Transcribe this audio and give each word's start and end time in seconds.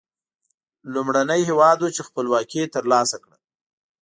لومړنی 0.93 1.41
هېواد 1.49 1.77
و 1.81 1.93
چې 1.95 2.01
خپلواکي 2.07 2.61
تر 2.73 2.83
لاسه 2.91 3.17
کړه. 3.23 3.37